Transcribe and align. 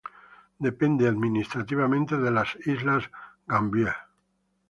Depende 0.59 1.07
administrativamente 1.07 2.17
de 2.17 2.31
las 2.31 2.55
islas 2.65 3.07
Gambier. 3.45 3.93